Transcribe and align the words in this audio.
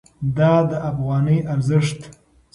دا 0.37 0.53
د 0.69 0.71
افغانۍ 0.89 1.37
ارزښت 1.53 1.99
ساتي. 2.05 2.09